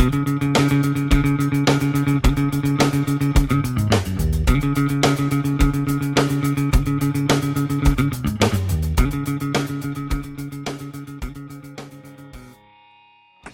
[0.00, 1.49] Thank you.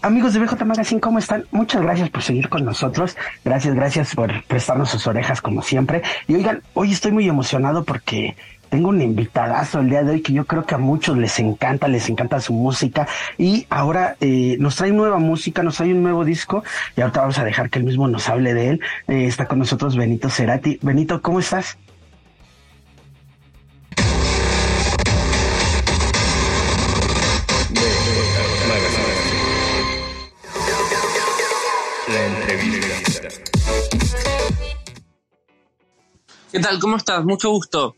[0.06, 1.46] Amigos de BJ Magazine, ¿cómo están?
[1.50, 3.16] Muchas gracias por seguir con nosotros.
[3.44, 6.00] Gracias, gracias por prestarnos sus orejas como siempre.
[6.28, 8.36] Y oigan, hoy estoy muy emocionado porque
[8.68, 11.88] tengo un invitadazo el día de hoy que yo creo que a muchos les encanta,
[11.88, 16.24] les encanta su música y ahora eh, nos trae nueva música, nos trae un nuevo
[16.24, 16.62] disco
[16.96, 18.80] y ahorita vamos a dejar que él mismo nos hable de él.
[19.08, 20.78] Eh, está con nosotros Benito Cerati.
[20.82, 21.78] Benito, ¿cómo estás?
[36.56, 36.78] ¿Qué tal?
[36.78, 37.22] ¿Cómo estás?
[37.22, 37.96] Mucho gusto.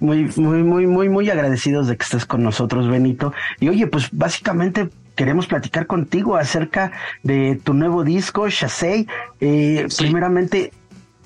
[0.00, 3.34] Muy, muy, muy, muy, muy agradecidos de que estés con nosotros, Benito.
[3.60, 9.06] Y oye, pues básicamente queremos platicar contigo acerca de tu nuevo disco, Shasei.
[9.42, 10.72] Eh, Primeramente,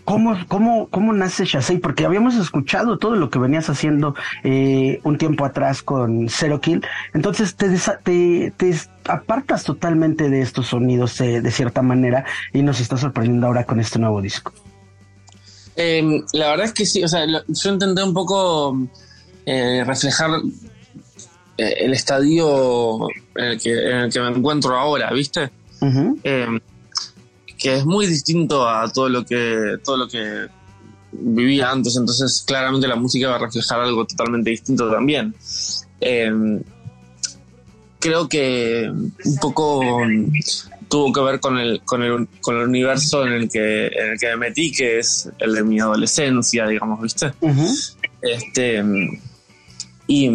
[0.05, 1.79] ¿cómo, cómo, ¿cómo nace Shasei?
[1.79, 6.85] Porque habíamos escuchado todo lo que venías haciendo eh, un tiempo atrás con Zero Kill.
[7.15, 7.69] Entonces te,
[8.03, 8.75] te, te
[9.07, 13.79] apartas totalmente de estos sonidos eh, de cierta manera y nos está sorprendiendo ahora con
[13.79, 14.53] este nuevo disco.
[15.77, 18.79] Eh, la verdad es que sí, o sea, yo intenté un poco
[19.45, 20.31] eh, reflejar
[21.59, 25.51] eh, el estadio en el, que, en el, que, me encuentro ahora, ¿viste?
[25.81, 26.61] Uh -huh.
[27.59, 30.47] que es muy distinto a todo lo que todo lo que
[31.13, 35.35] vivía antes, entonces claramente la música va a reflejar algo totalmente distinto también.
[37.99, 40.01] creo que un poco
[40.89, 44.19] tuvo que ver con el, con el, con el universo en el, que, en el
[44.19, 47.33] que me metí, que es el de mi adolescencia, digamos, ¿viste?
[47.41, 47.97] Uh -huh.
[48.23, 48.85] Este.
[50.09, 50.31] Y,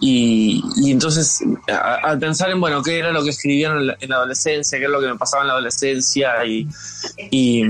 [0.00, 4.08] y, y entonces, al pensar en, bueno, qué era lo que escribían en la, en
[4.08, 6.66] la, adolescencia, qué es lo que me pasaba en la adolescencia, y,
[7.30, 7.62] y,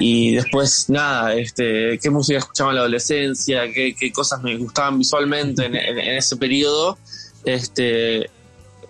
[0.00, 4.98] y después, nada, este, qué música escuchaba en la adolescencia, qué, qué cosas me gustaban
[4.98, 6.98] visualmente en, en, en ese periodo,
[7.44, 8.28] este,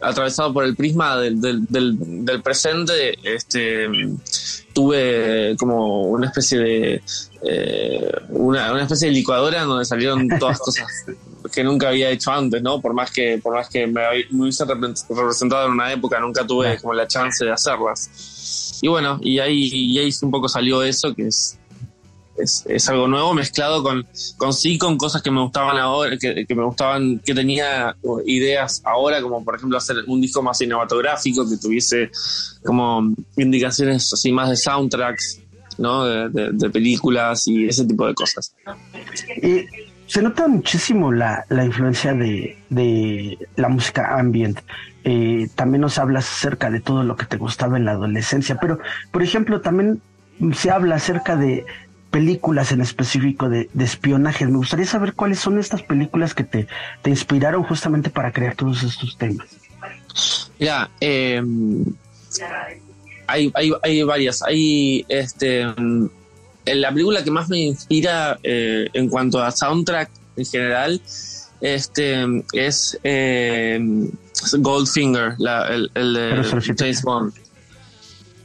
[0.00, 3.88] atravesado por el prisma del, del, del, del, presente, este,
[4.72, 7.02] tuve como una especie de
[7.42, 10.86] eh, una, una, especie de licuadora donde salieron todas cosas
[11.52, 12.80] que nunca había hecho antes, ¿no?
[12.80, 16.78] Por más que, por más que me, me hubiese representado en una época, nunca tuve
[16.78, 18.78] como la chance de hacerlas.
[18.82, 21.59] Y bueno, y ahí, y ahí un poco salió eso, que es
[22.42, 24.06] es, es, algo nuevo mezclado con,
[24.36, 27.96] con sí con cosas que me gustaban ahora, que, que, me gustaban, que tenía
[28.26, 32.10] ideas ahora, como por ejemplo hacer un disco más cinematográfico, que tuviese
[32.64, 35.40] como indicaciones así más de soundtracks,
[35.78, 36.04] ¿no?
[36.04, 38.54] De, de, de películas y ese tipo de cosas.
[40.10, 44.58] Se nota muchísimo la, la influencia de, de, la música ambient.
[45.04, 48.80] Eh, también nos hablas acerca de todo lo que te gustaba en la adolescencia, pero
[49.12, 50.02] por ejemplo también
[50.52, 51.64] se habla acerca de,
[52.10, 54.46] películas en específico de, de, espionaje.
[54.46, 56.66] Me gustaría saber cuáles son estas películas que te,
[57.02, 59.46] te inspiraron justamente para crear todos estos temas.
[60.58, 61.42] Mira, eh,
[63.26, 64.42] hay, hay, hay, varias.
[64.42, 65.64] Hay este
[66.66, 71.00] la película que más me inspira eh, en cuanto a soundtrack en general
[71.60, 73.78] este es eh,
[74.58, 77.32] Goldfinger, la, el, el de James Bond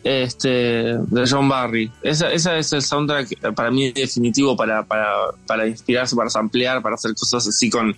[0.06, 1.92] este, de John Barry.
[2.04, 5.08] Esa, esa es el soundtrack para mí definitivo para, para,
[5.48, 7.98] para inspirarse, para ampliar, para hacer cosas así con,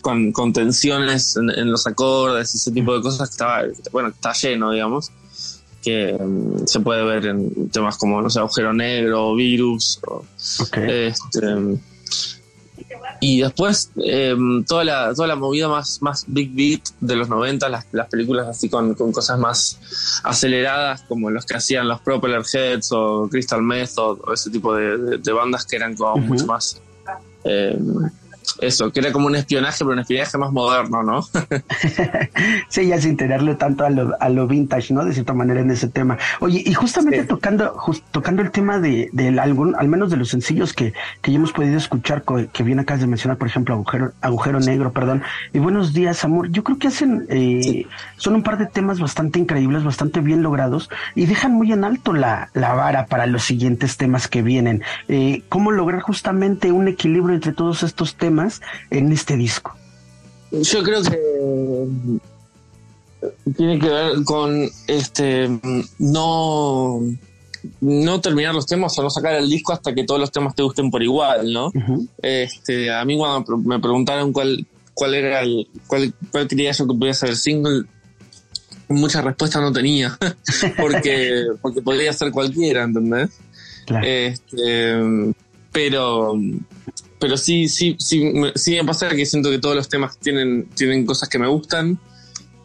[0.00, 4.32] con, con tensiones en, en, los acordes, ese tipo de cosas que estaba, bueno, está
[4.32, 5.12] lleno, digamos,
[5.82, 10.24] que um, se puede ver en temas como, no sé, agujero negro, virus, o,
[10.60, 11.08] okay.
[11.08, 11.54] este,
[13.22, 14.34] y después eh,
[14.66, 18.48] toda, la, toda la movida más, más big beat de los 90, las, las películas
[18.48, 19.78] así con, con, cosas más
[20.24, 24.98] aceleradas, como los que hacían los Propeller Heads o Crystal Method, o ese tipo de,
[24.98, 26.26] de, de bandas que eran como uh -huh.
[26.26, 26.82] mucho más
[27.44, 27.78] eh,
[28.60, 31.22] eso, que era como un espionaje, pero un espionaje más moderno, ¿no?
[32.68, 35.04] sí, ya sin tenerle tanto a lo, a lo vintage, ¿no?
[35.04, 36.18] De cierta manera en ese tema.
[36.40, 37.74] Oye, y justamente tocando,
[38.10, 39.10] tocando el tema de,
[39.40, 43.00] algún, al menos de los sencillos que, que ya hemos podido escuchar, que bien acabas
[43.00, 45.22] de mencionar, por ejemplo, Agujero, Agujero Negro, perdón,
[45.52, 47.86] y Buenos Días, Amor, yo creo que hacen, eh,
[48.16, 52.12] son un par de temas bastante increíbles, bastante bien logrados, y dejan muy en alto
[52.12, 54.82] la, la vara para los siguientes temas que vienen.
[55.08, 58.31] Eh, ¿Cómo lograr justamente un equilibrio entre todos estos temas
[58.90, 59.76] en este disco?
[60.50, 61.18] Yo creo que
[63.56, 65.48] tiene que ver con este
[65.98, 67.00] no
[67.80, 70.62] no terminar los temas o no sacar el disco hasta que todos los temas te
[70.62, 71.72] gusten por igual, ¿no?
[72.20, 76.94] Este, a mí cuando me preguntaron cuál cuál era el cuál, cuál quería yo que
[76.94, 77.84] pudiera ser el single,
[78.88, 80.18] muchas respuestas no tenía,
[80.78, 83.30] porque porque podría ser cualquiera, ¿entendés?
[84.02, 85.34] Este,
[85.72, 86.38] pero
[87.22, 91.06] pero sí, sí, sí, sí me pasa que siento que todos los temas tienen, tienen
[91.06, 91.96] cosas que me gustan.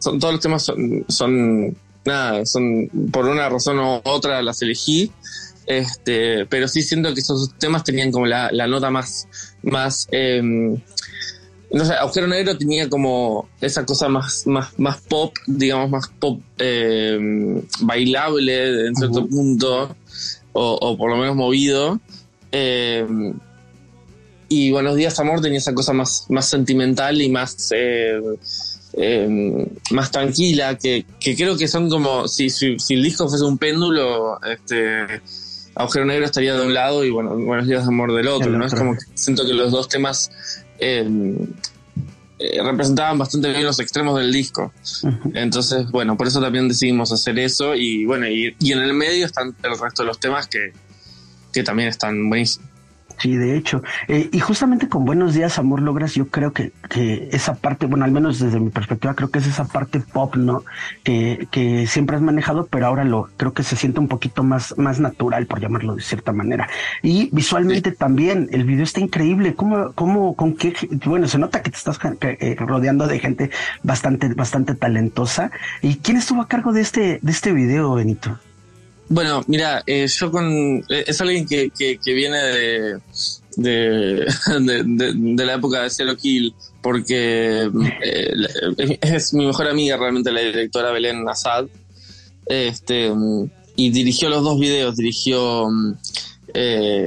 [0.00, 5.12] Son, todos los temas son, son, nada, son por una razón u otra las elegí.
[5.64, 9.28] Este, pero sí siento que esos temas tenían como la, nota más,
[9.62, 10.76] más, em,
[11.70, 16.40] no sé, Agujero Negro tenía como esa cosa más, más, más pop, digamos, más pop
[16.58, 19.94] em, bailable en cierto punto,
[20.52, 22.00] o, o, por lo menos movido.
[22.50, 23.06] Eh,
[24.48, 28.18] y Buenos Días Amor tenía esa cosa más, más sentimental y más, eh,
[28.94, 34.40] em, más tranquila, que, creo que son como, si, si, el disco fuese un péndulo,
[34.42, 35.20] este,
[35.74, 38.66] Agujero Negro estaría de un lado y bueno, Buenos Días Amor del otro, ¿no?
[38.66, 40.30] Es como que siento que los dos temas
[40.78, 41.36] em,
[42.38, 44.72] eh, representaban bastante bien los extremos del disco.
[45.34, 49.26] Entonces, bueno, por eso también decidimos hacer eso y bueno, y, y en el medio
[49.26, 50.72] están el resto de los temas que,
[51.52, 52.68] que también están buenísimos.
[53.18, 53.82] Sí, de hecho.
[54.06, 58.04] Eh, y justamente con Buenos Días, Amor, logras, yo creo que, que esa parte, bueno,
[58.04, 60.64] al menos desde mi perspectiva, creo que es esa parte pop, ¿no?
[61.02, 64.78] Que, que siempre has manejado, pero ahora lo creo que se siente un poquito más,
[64.78, 66.68] más natural, por llamarlo de cierta manera.
[67.02, 69.54] Y visualmente también, el video está increíble.
[69.54, 70.74] ¿Cómo, cómo, con qué?
[71.04, 73.50] Bueno, se nota que te estás eh, rodeando de gente
[73.82, 75.50] bastante, bastante talentosa.
[75.82, 78.38] ¿Y quién estuvo a cargo de este, de este video, Benito?
[79.08, 80.84] Bueno, mira, eh, yo con.
[80.88, 83.00] Eh, es alguien que, que, viene de
[83.56, 84.24] de,
[84.84, 87.70] de, la época de Zero Kill, porque
[88.02, 91.66] eh, es mi mejor amiga realmente, la directora Belén Assad.
[92.46, 93.12] Este,
[93.76, 95.68] y dirigió los dos videos, dirigió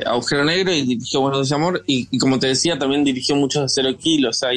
[0.05, 1.83] Agujero Negro y dirigió Buenos de Amor.
[1.85, 4.49] Y, como te decía, también dirigió muchos de Zero Kill, o sea,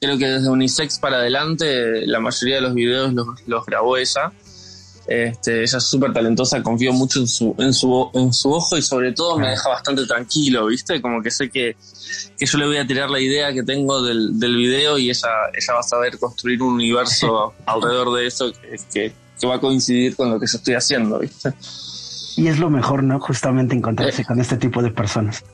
[0.00, 4.32] creo que desde Unisex para adelante, la mayoría de los videos los, los grabó ella.
[5.06, 8.82] Este, ella es súper talentosa, confío mucho en su, en su, en su ojo y
[8.82, 11.02] sobre todo me deja bastante tranquilo, ¿viste?
[11.02, 11.76] Como que sé que,
[12.38, 15.28] que yo le voy a tirar la idea que tengo del, del video y ella,
[15.52, 20.16] ella va a saber construir un universo alrededor de eso que, que, va a coincidir
[20.16, 21.52] con lo que yo estoy haciendo, ¿viste?
[22.38, 23.20] Y es lo mejor, ¿no?
[23.20, 24.24] Justamente encontrarse eh.
[24.24, 25.44] con este tipo de personas.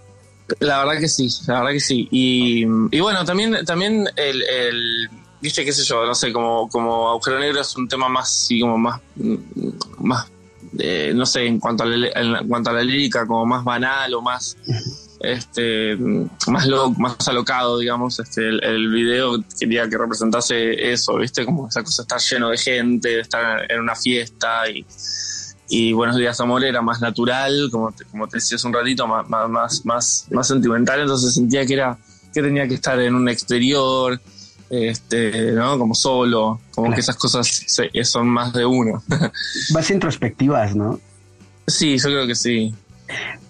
[0.61, 2.07] La verdad que sí, la verdad que sí.
[2.13, 7.09] Y, y bueno, también, también el, el viste, qué sé yo, no sé, como, como
[7.09, 9.01] Agujero Negro es un tema más, sí, como más,
[9.99, 10.31] más
[10.79, 14.15] eh, no sé, en cuanto, a la, en cuanto a la lírica, como más banal
[14.15, 14.57] o más,
[15.21, 21.83] este, más, más alocado, digamos, este, el, video quería que representase eso, viste, como esa
[21.83, 24.87] cosa de estar lleno de gente, de estar en una fiesta y,
[25.69, 29.07] y Buenos Días Amor era más natural, como te, como te decía hace un ratito,
[29.07, 31.99] más, más, más, más sentimental, entonces sentía que era
[32.33, 34.21] que tenía que estar en un exterior,
[34.71, 35.79] este, ¿no?
[35.79, 37.67] Como solo, como que esas cosas
[38.05, 39.03] son más de uno.
[39.73, 41.01] Más introspectivas, ¿no?
[41.67, 42.75] Sí, yo creo que sí.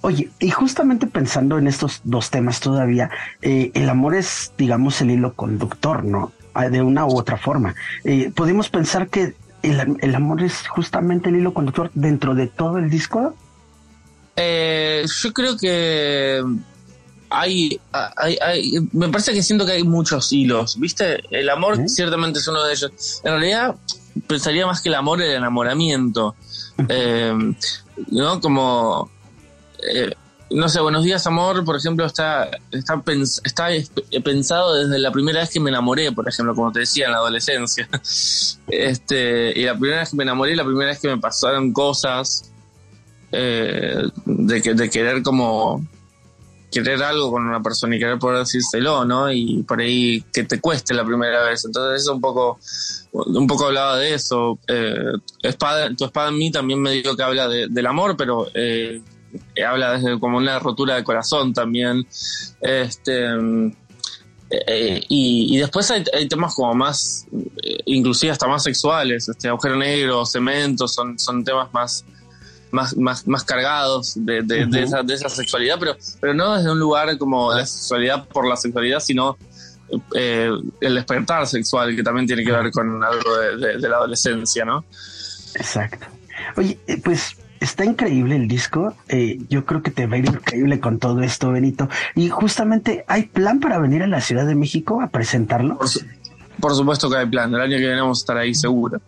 [0.00, 3.10] Oye, y justamente pensando en estos dos temas todavía,
[3.42, 6.32] eh, el amor es, digamos, el hilo conductor, ¿no?
[6.54, 7.74] Ah, de una u otra forma.
[8.04, 12.78] Eh, ¿Podemos pensar que el, el, amor es justamente el hilo conductor dentro de todo
[12.78, 13.34] el disco?
[14.36, 16.42] Eh, yo creo que
[17.30, 17.80] hay,
[18.92, 21.22] me parece que siento que hay muchos hilos, ¿viste?
[21.30, 22.92] El amor ciertamente es uno de ellos.
[23.24, 23.76] En realidad,
[24.26, 26.34] pensaría más que el amor el enamoramiento.
[26.88, 27.34] Eh,
[28.10, 28.40] ¿No?
[28.40, 29.10] Como,
[29.86, 30.14] eh,
[30.50, 33.02] no sé, Buenos días, amor, por ejemplo, está, está,
[33.44, 33.68] está
[34.24, 37.18] pensado desde la primera vez que me enamoré, por ejemplo, como te decía, en la
[37.18, 37.86] adolescencia.
[38.68, 42.50] Este, y la primera vez que me enamoré, la primera vez que me pasaron cosas
[43.32, 45.84] eh, de, que, de querer como
[46.70, 49.32] querer algo con una persona y querer poder decírselo, ¿no?
[49.32, 51.64] Y por ahí que te cueste la primera vez.
[51.64, 52.58] Entonces eso un poco,
[53.12, 54.58] un poco hablaba de eso.
[54.68, 55.12] Eh,
[55.42, 59.02] espada, tu espada en mí también me dijo que habla del amor, pero eh,
[59.66, 62.06] habla desde como una rotura de corazón también.
[62.60, 63.28] Este,
[64.50, 67.26] Eh, y, después hay, temas como más,
[67.62, 72.04] eh, inclusive hasta más sexuales, este agujero negro, cemento, son, son temas más,
[72.70, 76.78] más, más, más cargados de, de, esa, de esa sexualidad, pero, pero no desde un
[76.78, 79.36] lugar como la sexualidad por la sexualidad, sino
[80.14, 80.50] eh,
[80.80, 84.84] el despertar sexual, que también tiene que ver con algo de, la adolescencia, ¿no?
[85.54, 86.06] Exacto.
[86.56, 88.94] Oye, pues está increíble el disco.
[89.08, 91.88] Eh, yo creo que te va a ir increíble con todo esto, Benito.
[92.14, 95.78] Y justamente, ¿hay plan para venir a la Ciudad de México a presentarlo?
[96.60, 97.54] Por, supuesto que hay plan.
[97.54, 99.00] El año que viene vamos a estar ahí seguro.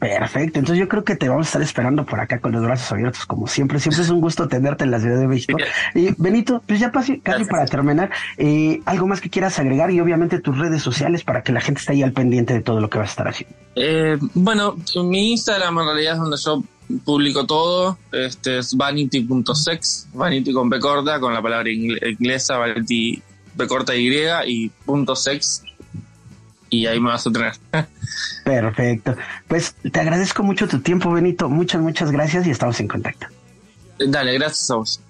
[0.00, 2.90] Perfecto, entonces yo creo que te vamos a estar esperando por acá con los brazos
[2.90, 3.78] abiertos, como siempre.
[3.78, 5.58] Siempre es un gusto tenerte en la Ciudad de México.
[5.94, 10.40] Y Benito, pues ya casi, para terminar, eh, algo más que quieras agregar y obviamente
[10.40, 12.96] tus redes sociales para que la gente esté ahí al pendiente de todo lo que
[12.96, 13.54] vas a estar haciendo.
[13.76, 16.62] Eh, bueno, mi Instagram en realidad es donde yo
[17.04, 17.98] publico todo.
[18.10, 23.22] Este es vanity.sex, vanity con B corta, con la palabra inglesa, vanity
[23.54, 24.10] B corta Y
[24.46, 25.62] y punto sex.
[26.70, 27.52] Y ahí me vas a tener.
[28.44, 29.16] Perfecto.
[29.48, 31.48] Pues te agradezco mucho tu tiempo, Benito.
[31.48, 33.26] Muchas, muchas gracias y estamos en contacto.
[33.98, 35.00] Dale, gracias a vos.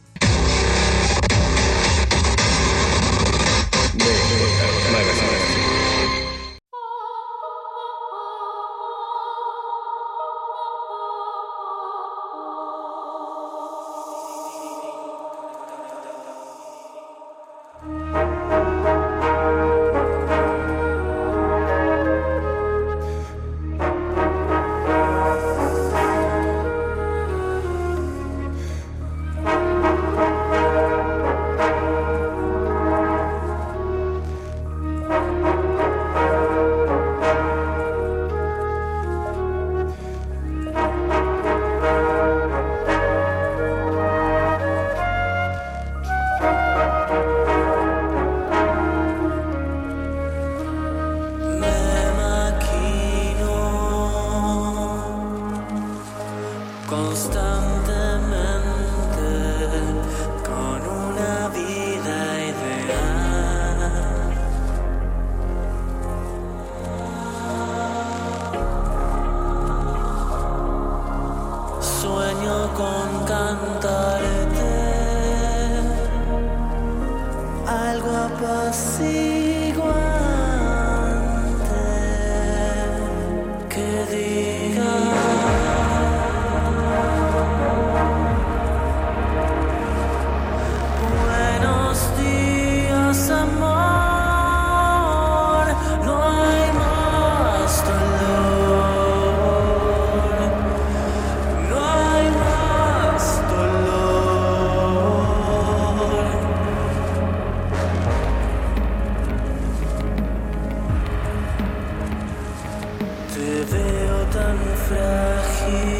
[115.71, 116.00] You.